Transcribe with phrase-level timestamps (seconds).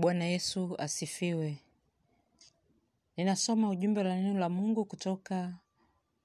[0.00, 1.56] Bwana Yesu asifiwe.
[3.16, 5.54] Ninasoma ujumbe la neno la Mungu kutoka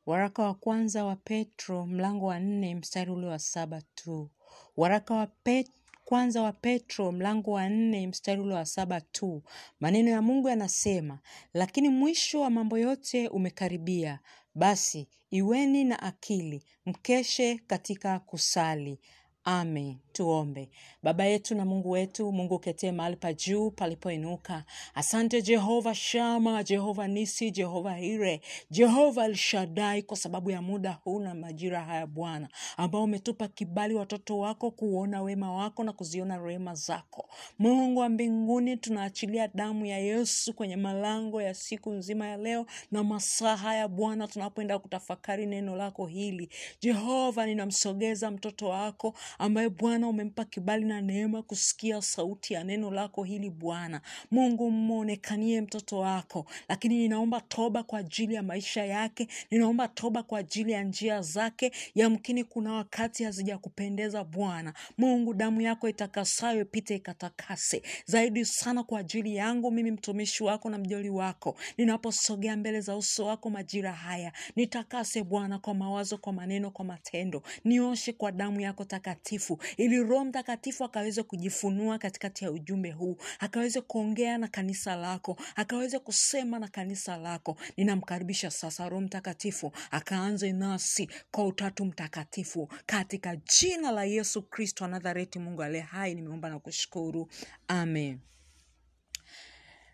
[0.05, 4.30] waraka wa kwanza wa Petro mlango wa nne mstari ule wa saba tu.
[4.77, 5.72] Waraka wa Pet
[6.06, 9.43] kwanza wa Petro mlango wa nne mstari ule wa saba tu.
[9.80, 11.20] Maneno ya Mungu yanasema,
[11.54, 14.20] lakini mwisho wa mambo yote umekaribia.
[14.55, 19.00] Basi iweni na akili, mkeshe katika kusali.
[19.44, 19.98] Amen.
[20.25, 20.70] Tuombe.
[21.04, 24.64] Baba yetu na Mungu wetu, Mungu uketee mahali pa juu palipoinuka.
[24.93, 31.36] Asante Jehova Shama, Jehova Nisi, Jehova Hire, Jehova Elshadai, kwa sababu ya muda huu na
[31.36, 37.29] majira haya Bwana, ambao umetupa kibali watoto wako kuona wema wako na kuziona rehema zako.
[37.59, 43.03] Mungu wa mbinguni, tunaachilia damu ya Yesu kwenye malango ya siku nzima ya leo na
[43.03, 46.49] masaa haya Bwana, tunapoenda kutafakari neno lako hili.
[46.81, 53.23] Jehova, ninamsogeza mtoto wako ambaye Bwana umempa kibali na neema kusikia sauti ya neno lako
[53.23, 54.01] hili Bwana.
[54.31, 60.39] Mungu mwonekanie mtoto wako, lakini ninaomba toba kwa ajili ya maisha yake, ninaomba toba kwa
[60.39, 61.71] ajili ya njia zake.
[61.95, 64.73] Yamkini kuna wakati hazijakupendeza Bwana.
[64.97, 70.78] Mungu, damu yako itakasayo ipite ikatakase zaidi sana kwa ajili yangu mimi mtumishi wako na
[70.78, 76.72] mjoli wako, ninaposogea mbele za uso wako majira haya, nitakase Bwana kwa mawazo, kwa maneno,
[76.72, 82.92] kwa matendo, nioshe kwa damu yako takatifu, ili Roho Mtakatifu akaweze kujifunua katikati ya ujumbe
[82.92, 87.58] huu, akaweze kuongea na kanisa lako, akaweze kusema na kanisa lako.
[87.78, 94.90] Ninamkaribisha sasa Roho Mtakatifu akaanze nasi kwa Utatu Mtakatifu, katika jina la Yesu Kristo wa
[94.90, 95.40] Nazareti.
[95.40, 97.30] Mungu aliye hai, nimeomba na kushukuru,
[97.68, 98.20] amen.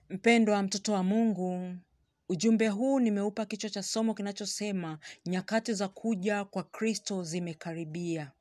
[0.09, 1.75] Mpendwa mtoto wa Mungu,
[2.29, 8.31] ujumbe huu nimeupa kichwa cha somo kinachosema nyakati za kuja kwa Kristo zimekaribia.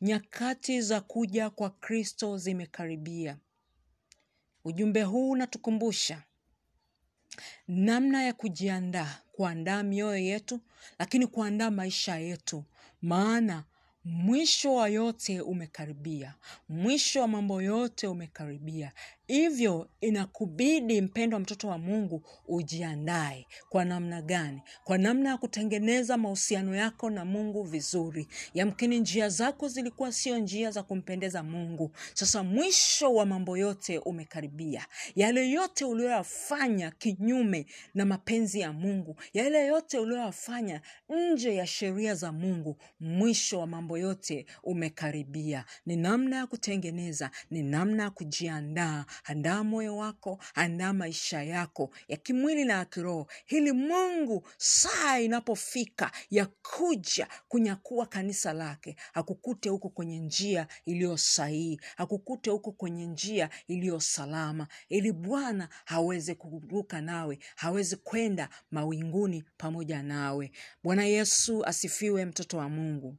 [0.00, 3.36] Nyakati za kuja kwa Kristo zimekaribia.
[4.64, 6.22] Ujumbe huu unatukumbusha
[7.68, 10.60] namna ya kujiandaa, kuandaa mioyo yetu,
[10.98, 12.64] lakini kuandaa maisha yetu,
[13.02, 13.64] maana
[14.04, 16.34] mwisho wa yote umekaribia,
[16.68, 18.92] mwisho wa mambo yote umekaribia.
[19.28, 23.46] Hivyo inakubidi mpendwa mtoto wa Mungu ujiandae.
[23.68, 24.62] Kwa namna gani?
[24.84, 28.28] Kwa namna ya kutengeneza mahusiano yako na Mungu vizuri.
[28.54, 31.90] Yamkini njia zako zilikuwa sio njia za kumpendeza Mungu.
[32.14, 34.86] Sasa mwisho wa mambo yote umekaribia.
[35.16, 42.32] Yale yote uliyoyafanya kinyume na mapenzi ya Mungu, yale yote uliyoyafanya nje ya sheria za
[42.32, 45.64] Mungu, mwisho wa mambo yote umekaribia.
[45.86, 49.04] Ni namna ya kutengeneza, ni namna ya kujiandaa.
[49.24, 56.12] Andaa moyo wako, andaa maisha yako ya kimwili na ya kiroho, ili Mungu saa inapofika
[56.30, 63.50] ya kuja kunyakua kanisa lake, akukute huko kwenye njia iliyo sahihi, akukute huko kwenye njia
[63.66, 70.52] iliyo salama, ili Bwana haweze kuruka nawe, hawezi kwenda mawinguni pamoja nawe.
[70.82, 73.16] Bwana Yesu asifiwe, mtoto wa Mungu.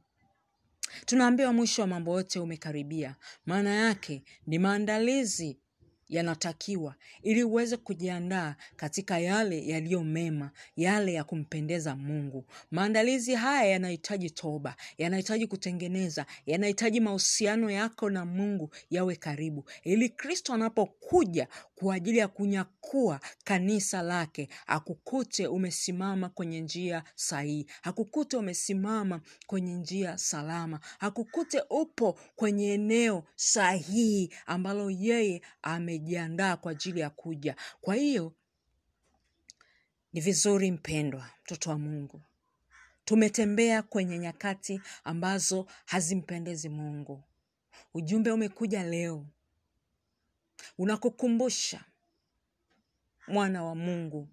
[1.06, 3.16] Tunaambiwa mwisho wa mambo yote umekaribia.
[3.46, 5.58] Maana yake ni maandalizi
[6.10, 12.44] yanatakiwa ili uweze kujiandaa katika yale yaliyo mema, yale ya kumpendeza Mungu.
[12.70, 20.52] Maandalizi haya yanahitaji toba, yanahitaji kutengeneza, yanahitaji mahusiano yako na Mungu yawe karibu, ili Kristo
[20.54, 21.48] anapokuja
[21.80, 30.18] kwa ajili ya kunyakua kanisa lake akukute umesimama kwenye njia sahihi, akukute umesimama kwenye njia
[30.18, 37.56] salama, akukute upo kwenye eneo sahihi ambalo yeye amejiandaa kwa ajili ya kuja.
[37.80, 38.32] Kwa hiyo
[40.12, 42.20] ni vizuri mpendwa, mtoto wa Mungu,
[43.04, 47.22] tumetembea kwenye nyakati ambazo hazimpendezi Mungu.
[47.94, 49.26] Ujumbe umekuja leo
[50.78, 51.84] unakukumbusha
[53.28, 54.28] mwana wa Mungu,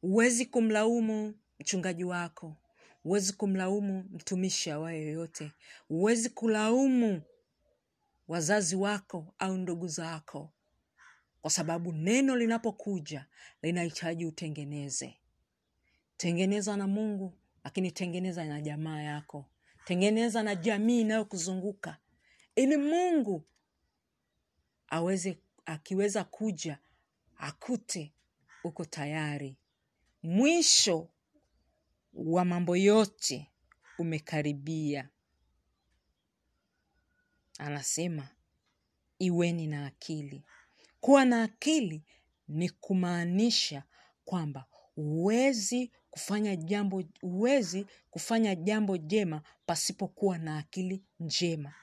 [0.00, 2.56] huwezi kumlaumu mchungaji wako,
[3.02, 5.52] huwezi kumlaumu mtumishi awaye yoyote,
[5.88, 7.22] huwezi kulaumu
[8.28, 10.50] wazazi wako au ndugu zako,
[11.42, 13.26] kwa sababu neno linapokuja
[13.62, 15.14] linahitaji utengeneze.
[16.16, 17.32] Tengeneza na Mungu,
[17.64, 19.44] lakini tengeneza na jamaa yako,
[19.84, 21.96] tengeneza na jamii inayokuzunguka
[22.56, 23.44] ili Mungu
[24.88, 26.78] aweze akiweza kuja
[27.36, 28.12] akute
[28.64, 29.56] uko tayari.
[30.22, 31.08] Mwisho
[32.14, 33.50] wa mambo yote
[33.98, 35.08] umekaribia.
[37.58, 38.28] Anasema
[39.18, 40.44] iweni na akili.
[41.00, 42.02] Kuwa na akili
[42.48, 43.82] ni kumaanisha
[44.24, 44.64] kwamba
[44.94, 51.74] huwezi kufanya jambo huwezi kufanya jambo jema pasipokuwa na akili njema.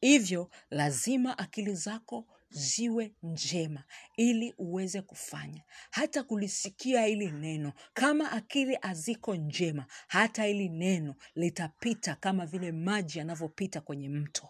[0.00, 3.84] Hivyo lazima akili zako ziwe njema
[4.16, 5.62] ili uweze kufanya.
[5.90, 13.18] Hata kulisikia hili neno kama akili haziko njema hata hili neno litapita kama vile maji
[13.18, 14.48] yanavyopita kwenye mto.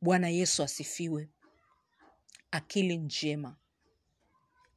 [0.00, 1.28] Bwana yesu asifiwe.
[2.50, 3.56] Akili njema.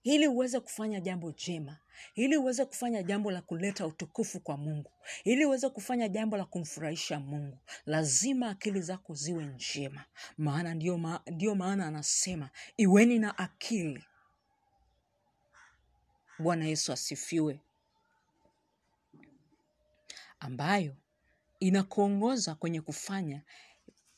[0.04, 1.78] Ili uweze kufanya jambo jema
[2.16, 4.92] ili uweze kufanya jambo la kuleta utukufu kwa mungu.
[5.24, 7.58] Ili uweze kufanya jambo la kumfurahisha mungu.
[7.86, 10.06] Lazima akili zako ziwe njema.
[10.38, 14.04] Maana ndiyo, ma, ndiyo maana anasema iweni na akili.
[16.40, 17.60] Bwana yesu asifiwe.
[20.40, 20.96] Ambayo
[21.60, 23.42] inakuongoza kwenye kufanya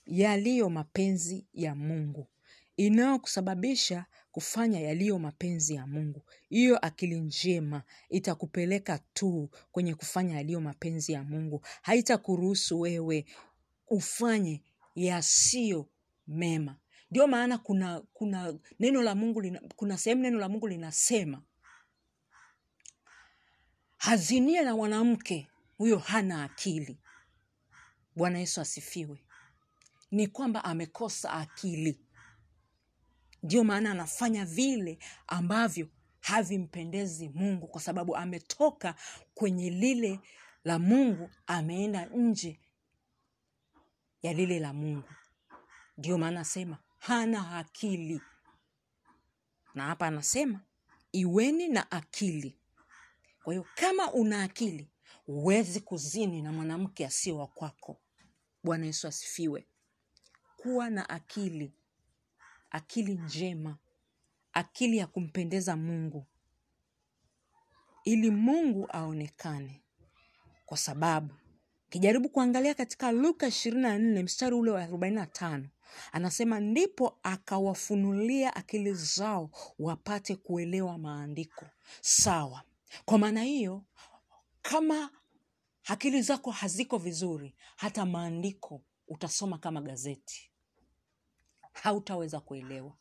[0.05, 2.27] yaliyo mapenzi ya mungu
[2.79, 6.23] inayokusababisha kufanya yaliyo mapenzi ya mungu.
[6.49, 11.61] Hiyo akili njema itakupeleka tu kwenye kufanya yaliyo mapenzi ya mungu.
[11.81, 13.25] Haitakuruhusu wewe
[13.87, 14.63] ufanye
[14.95, 15.89] yasiyo
[16.27, 16.75] mema.
[17.11, 21.41] Ndio maana kuna kuna neno la mungu lina, kuna sehemu neno la mungu linasema
[23.97, 25.47] hazinie na mwanamke
[25.77, 26.97] huyo hana akili.
[28.15, 29.23] Bwana yesu asifiwe.
[30.11, 31.99] Ni kwamba amekosa akili
[33.44, 35.88] ndio maana anafanya vile ambavyo
[36.19, 38.95] havimpendezi mungu kwa sababu ametoka
[39.33, 40.19] kwenye lile
[40.63, 42.59] la mungu ameenda nje
[44.21, 45.09] ya lile la mungu.
[45.97, 48.21] Ndio maana asema hana akili.
[49.75, 50.59] Na hapa anasema
[51.12, 52.57] iweni na akili.
[53.44, 54.89] Kwa hiyo kama una akili
[55.25, 58.01] huwezi kuzini na mwanamke asio wa kwako.
[58.63, 59.68] Bwana yesu asifiwe.
[60.57, 61.74] Kuwa na akili
[62.71, 63.77] akili njema
[64.54, 66.25] akili ya kumpendeza mungu.
[68.04, 69.81] Ili mungu aonekane.
[70.66, 71.33] Kwa sababu
[71.89, 75.63] kijaribu kuangalia katika luka 24 mstari ule wa 45
[76.12, 79.50] anasema ndipo akawafunulia akili zao
[79.80, 81.66] wapate kuelewa maandiko.
[82.01, 82.63] Sawa.
[83.06, 83.83] Kwa maana hiyo
[84.62, 85.10] kama
[85.86, 90.48] akili zako haziko vizuri hata maandiko utasoma kama gazeti
[91.81, 92.91] hautaweza kuelewa.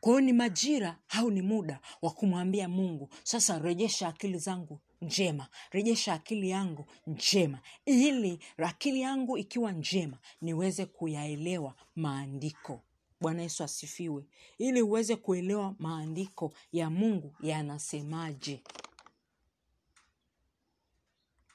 [0.00, 5.48] Kwa hiyo ni majira au ni muda wa kumwambia mungu sasa rejesha akili zangu njema
[5.70, 12.80] rejesha akili yangu njema ili akili yangu ikiwa njema niweze kuyaelewa maandiko.
[13.20, 14.24] Bwana yesu asifiwe.
[14.58, 18.62] Ili uweze kuelewa maandiko ya mungu yanasemaje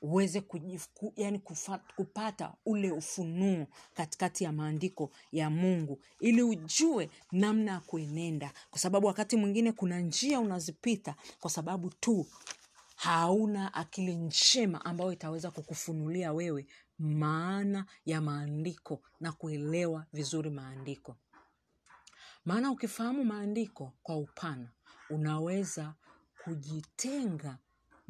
[0.01, 7.71] uweze kujifu, yani kufa, kupata ule ufunuo katikati ya maandiko ya mungu ili ujue namna
[7.71, 8.53] ya kuenenda.
[8.69, 12.25] Kwa sababu wakati mwingine kuna njia unazipita kwa sababu tu
[12.95, 16.65] hauna akili njema ambayo itaweza kukufunulia wewe
[16.99, 21.15] maana ya maandiko na kuelewa vizuri maandiko.
[22.45, 24.71] Maana ukifahamu maandiko kwa upana
[25.09, 25.93] unaweza
[26.43, 27.57] kujitenga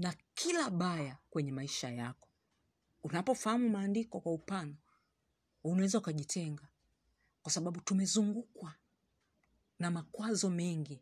[0.01, 2.27] na kila baya kwenye maisha yako.
[3.03, 4.75] Unapofahamu maandiko kwa upana
[5.63, 6.67] unaweza ukajitenga
[7.43, 8.73] kwa sababu tumezungukwa
[9.79, 11.01] na makwazo mengi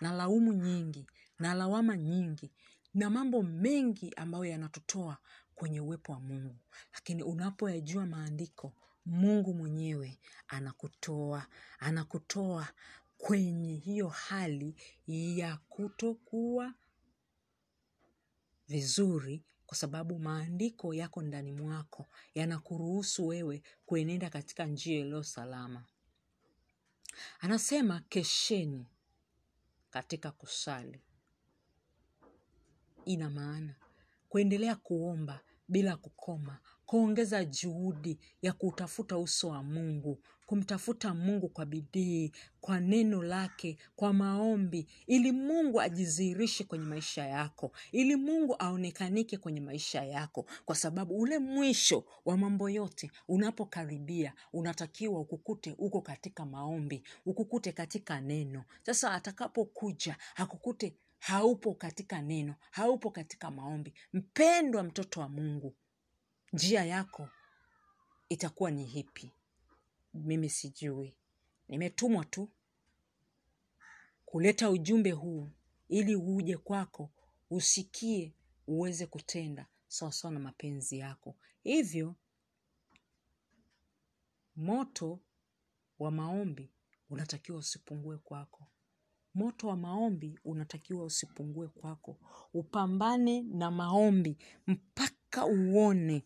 [0.00, 1.06] na laumu nyingi
[1.38, 2.50] na lawama nyingi
[2.94, 5.18] na mambo mengi ambayo yanatutoa
[5.54, 6.56] kwenye uwepo wa mungu.
[6.94, 8.72] Lakini unapoyajua maandiko
[9.06, 10.18] mungu mwenyewe
[10.48, 11.46] anakutoa
[11.78, 12.68] anakutoa
[13.18, 14.74] kwenye hiyo hali
[15.06, 16.74] ya kutokuwa
[18.68, 25.84] vizuri kwa sababu maandiko yako ndani mwako yanakuruhusu wewe kuenenda katika njia iliyo salama.
[27.40, 28.86] Anasema kesheni
[29.90, 31.00] katika kusali.
[33.04, 33.74] Ina maana
[34.28, 42.32] kuendelea kuomba bila kukoma kuongeza juhudi ya kutafuta uso wa mungu kumtafuta mungu kwa bidii
[42.60, 49.60] kwa neno lake kwa maombi ili mungu ajidhihirishe kwenye maisha yako ili mungu aonekanike kwenye
[49.60, 50.46] maisha yako.
[50.64, 58.20] Kwa sababu ule mwisho wa mambo yote unapokaribia unatakiwa ukukute uko katika maombi ukukute katika
[58.20, 58.64] neno.
[58.82, 63.94] Sasa atakapokuja akukute haupo katika neno haupo katika maombi.
[64.12, 65.76] Mpendwa mtoto wa mungu
[66.52, 67.28] njia yako
[68.28, 69.32] itakuwa ni hipi?
[70.14, 71.16] Mimi sijui.
[71.68, 72.50] Nimetumwa tu
[74.26, 75.50] kuleta ujumbe huu
[75.88, 77.10] ili uje kwako
[77.50, 78.34] usikie
[78.66, 81.36] uweze kutenda sawasawa na mapenzi yako.
[81.62, 82.14] Hivyo
[84.56, 85.20] moto
[85.98, 86.70] wa maombi
[87.10, 88.66] unatakiwa usipungue kwako
[89.34, 92.16] moto wa maombi unatakiwa usipungue kwako.
[92.54, 96.24] Upambane na maombi mpaka uone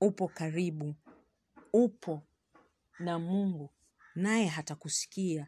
[0.00, 0.94] upo karibu
[1.72, 2.22] upo
[2.98, 3.70] na mungu
[4.14, 5.46] naye hatakusikia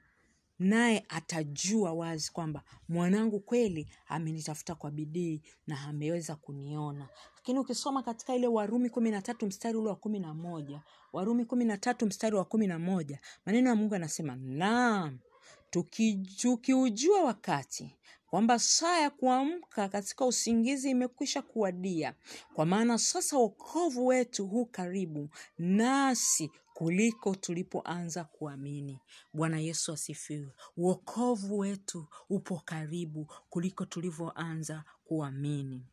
[0.59, 7.09] naye atajua wazi kwamba mwanangu kweli amenitafuta kwa bidii na ameweza kuniona.
[7.37, 11.45] Lakini ukisoma katika ile warumi kumi na tatu mstari ule wa kumi na moja warumi
[11.45, 15.19] kumi na tatu mstari wa kumi na moja maneno ya mungu anasema naam
[16.37, 22.15] tukiujua wakati kwamba saa ya kuamka katika usingizi imekwisha kuwadia.
[22.55, 29.01] Kwa maana sasa wokovu wetu huu karibu nasi kuliko tulipoanza kuamini.
[29.33, 30.53] Bwana yesu asifiwe.
[30.77, 35.87] Wokovu wetu upo karibu kuliko tulivyoanza kuamini.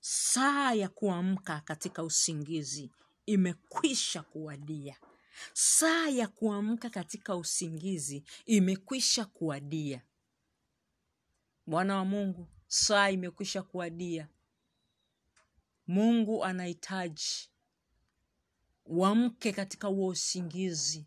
[0.00, 2.90] Saa ya kuamka katika usingizi
[3.26, 4.96] imekwisha kuwadia
[5.52, 10.02] saa ya kuamka katika usingizi imekwisha kuwadia.
[11.66, 14.28] Bwana wa mungu saa imekwisha kuadia.
[15.86, 17.50] mungu anahitaji
[18.86, 21.06] uamke katika huo usingizi.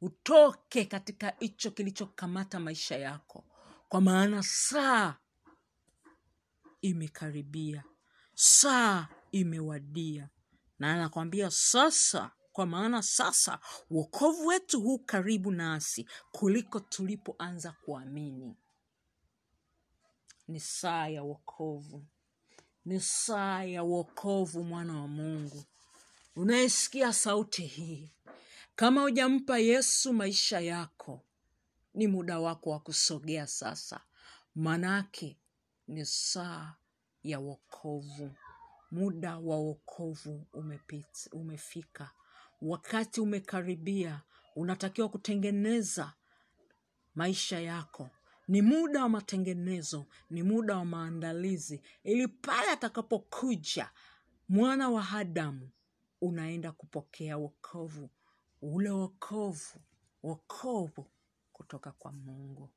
[0.00, 3.44] Utoke katika hicho kilichokamata maisha yako.
[3.88, 5.16] Kwa maana saa
[6.80, 7.84] imekaribia.
[8.34, 10.28] Saa imewadia.
[10.78, 13.58] Na anakwambia sasa kwa maana sasa
[13.90, 18.56] wokovu wetu huu karibu nasi kuliko tulipoanza kuamini.
[20.48, 22.04] Ni saa ya wokovu.
[22.84, 25.64] Ni saa ya wokovu mwana wa mungu.
[26.36, 28.10] Unayesikia sauti hii.
[28.76, 31.24] Kama hujampa yesu maisha yako
[31.94, 34.00] ni muda wako wa kusogea sasa.
[34.54, 35.38] Manake
[35.88, 36.74] ni saa
[37.22, 38.30] ya wokovu.
[38.90, 42.10] Muda wa wokovu umepita, umefika
[42.62, 44.22] wakati umekaribia
[44.56, 46.12] unatakiwa kutengeneza
[47.14, 48.10] maisha yako.
[48.48, 51.82] Ni muda wa matengenezo ni muda wa maandalizi.
[52.04, 53.90] Ili pale atakapokuja
[54.48, 55.70] mwana wa adamu
[56.20, 58.10] unaenda kupokea wokovu
[58.62, 59.80] ule wokovu
[60.22, 61.10] wokovu
[61.52, 62.70] kutoka kwa mungu.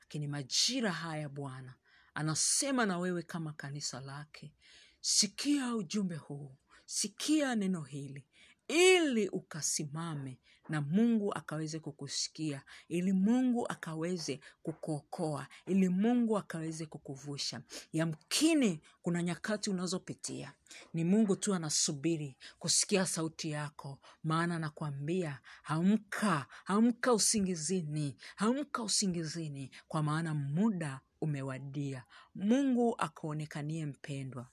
[0.00, 1.74] Lakini majira haya bwana
[2.14, 4.52] anasema na wewe kama kanisa lake
[5.00, 8.26] sikia ujumbe huu sikia neno hili
[8.68, 17.60] ili ukasimame na mungu akaweze kukusikia ili mungu akaweze kukuokoa ili mungu akaweze kukuvusha.
[17.92, 20.52] Yamkini kuna nyakati unazopitia
[20.94, 30.02] ni mungu tu anasubiri kusikia sauti yako maana nakwambia hamka hamka usingizini hamka usingizini kwa
[30.02, 32.04] maana muda umewadia.
[32.34, 34.48] Mungu akuonekanie mpendwa.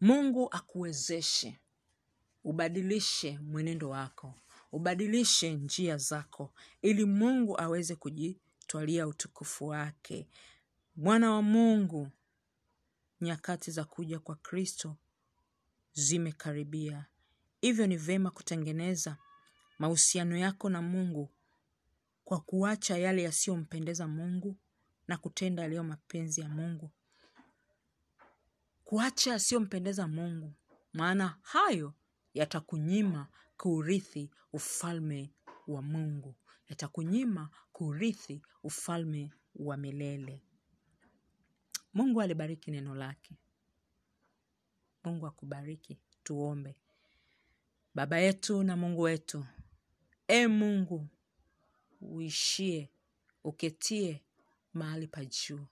[0.00, 1.58] Mungu akuwezeshe
[2.44, 4.34] ubadilishe mwenendo wako.
[4.72, 6.52] Ubadilishe njia zako.
[6.82, 10.28] Ili mungu aweze kujitwalia utukufu wake.
[10.96, 12.10] Mwana wa mungu
[13.20, 14.96] nyakati za kuja kwa kristo
[15.92, 17.06] zimekaribia.
[17.60, 19.16] Hivyo ni vema kutengeneza
[19.78, 21.30] mahusiano yako na mungu
[22.24, 24.56] kwa kuacha yale yasiyompendeza mungu
[25.08, 26.90] na kutenda yaliyo mapenzi ya mungu.
[28.84, 30.54] Kuacha yasiyompendeza mungu.
[30.92, 31.94] Maana hayo
[32.34, 35.30] yatakunyima kuurithi ufalme
[35.66, 36.34] wa mungu.
[36.68, 40.42] Yatakunyima kuurithi ufalme wa milele.
[41.94, 43.36] Mungu alibariki neno lake.
[45.04, 45.98] Mungu akubariki.
[46.24, 46.76] Tuombe.
[47.94, 49.46] Baba yetu na mungu wetu
[50.28, 51.08] e mungu
[52.00, 52.90] uishie
[53.44, 54.22] uketie
[54.74, 55.66] mahali pa juu.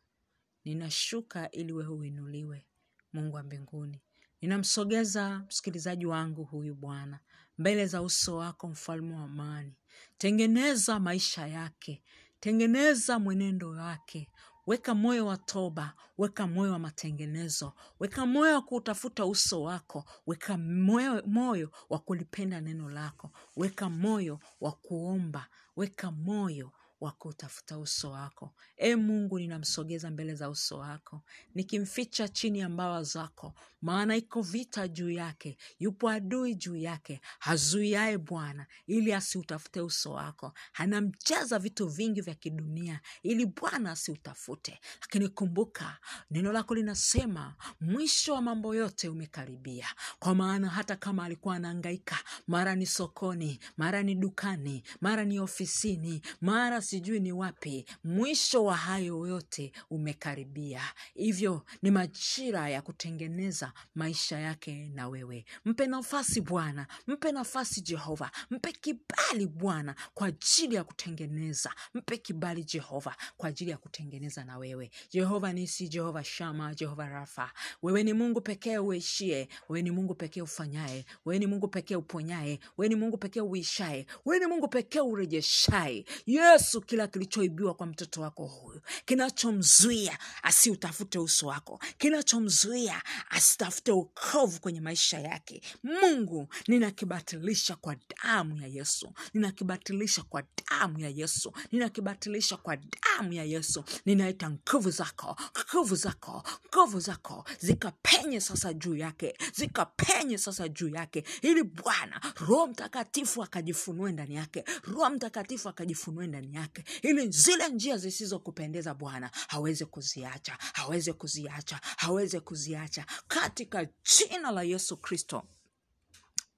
[0.64, 2.66] Ninashuka ili wewe uinuliwe
[3.12, 4.00] mungu wa mbinguni
[4.42, 7.18] ninamsogeza msikilizaji wangu huyu bwana
[7.58, 9.74] mbele za uso wako mfalme wa amani.
[10.18, 12.02] Tengeneza maisha yake
[12.40, 14.28] tengeneza mwenendo wake.
[14.66, 17.72] Weka moyo wa toba weka moyo wa matengenezo.
[18.00, 23.30] Weka moyo wa kutafuta uso wako weka moyo, moyo wa kulipenda neno lako.
[23.56, 25.46] Weka moyo wa kuomba
[25.76, 28.54] weka moyo wa kutafuta uso wako.
[28.76, 31.22] E mungu ninamsogeza mbele za uso wako.
[31.54, 38.18] Nikimficha chini ya mbawa zako maana iko vita juu yake yupo adui juu yake hazuiaye
[38.18, 40.52] bwana ili asiutafute uso wako.
[40.74, 44.80] Anamjaza vitu vingi vya kidunia ili bwana asiutafute.
[45.00, 45.98] Lakini kumbuka
[46.30, 49.86] neno lako linasema mwisho wa mambo yote umekaribia.
[50.18, 56.22] Kwa maana hata kama alikuwa anaangaika mara ni sokoni mara ni dukani mara ni ofisini
[56.40, 60.82] mara sijui ni wapi mwisho wa hayo yote umekaribia.
[61.14, 65.44] Hivyo ni majira ya kutengeneza maisha yake na wewe.
[65.64, 71.74] Mpe nafasi bwana mpe nafasi jehova mpe kibali bwana kwa ajili ya kutengeneza.
[71.94, 74.90] Mpe kibali jehova kwa ajili ya kutengeneza na wewe.
[75.10, 80.42] Jehova nisi jehova shama jehova rafa wewe ni mungu pekee uishie wewe ni mungu pekee
[80.42, 85.00] ufanyaye wewe ni mungu pekee uponyaye wewe ni mungu pekee uishaye wewe ni mungu pekee
[85.00, 94.60] urejeshaye yesu kila kilichoibiwa kwa mtoto wako huyu, kinachomzuia asiutafute uso wako, kinachomzuia asitafute ukovu
[94.60, 95.62] kwenye maisha yake.
[95.82, 103.44] Mungu, ninakibatilisha kwa damu ya Yesu, ninakibatilisha kwa damu ya Yesu, ninakibatilisha kwa damu ya
[103.44, 103.84] Yesu.
[104.06, 105.36] Ninaita nguvu zako,
[105.74, 107.44] nguvu zako, nguvu zako.
[107.60, 114.64] Zikapenye sasa juu yake, zikapenye sasa juu yake, ili Bwana Roho Mtakatifu akajifunue ndani yake,
[114.82, 116.61] Roho Mtakatifu akajifunue ndani yake,
[117.02, 124.96] ili zile njia zisizokupendeza Bwana haweze kuziacha, haweze kuziacha, haweze kuziacha katika jina la Yesu
[124.96, 125.42] Kristo.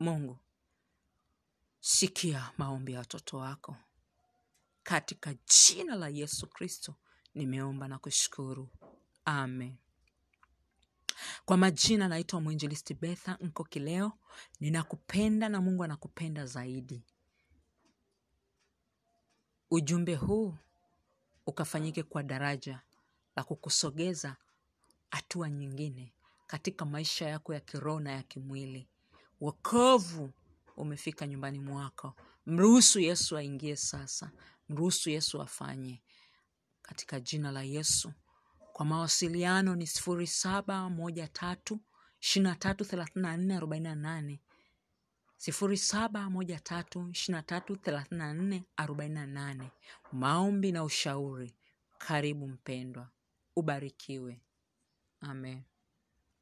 [0.01, 0.39] Mungu,
[1.81, 3.77] sikia maombi ya watoto wako
[4.83, 6.95] katika jina la Yesu Kristo
[7.35, 8.69] nimeomba na kushukuru,
[9.25, 9.77] amen.
[11.45, 14.13] Kwa majina naitwa mwinjilisti Betha Nko Kileo.
[14.61, 17.03] Ninakupenda na Mungu anakupenda zaidi.
[19.75, 20.55] Ujumbe huu
[21.47, 22.81] ukafanyike kwa daraja
[23.37, 24.37] la kukusogeza
[25.11, 26.13] hatua nyingine
[26.47, 28.89] katika maisha yako ya kiroho na ya kimwili.
[29.41, 30.33] Wokovu
[30.77, 32.15] umefika nyumbani mwako.
[32.47, 34.31] Mruhusu Yesu aingie sasa,
[34.69, 36.03] mruhusu Yesu afanye
[36.83, 38.13] katika jina la Yesu.
[38.73, 41.81] Kwa mawasiliano ni sifuri saba moja tatu
[42.21, 44.41] ishirini na tatu thelathini na nne arobaini na nane
[45.45, 49.71] sifuri saba moja tatu ishirini na tatu thelathini na nne arobaini na nane.
[50.13, 51.55] Maombi na ushauri.
[51.99, 53.09] Karibu mpendwa,
[53.57, 54.41] ubarikiwe.
[55.21, 55.63] Amen.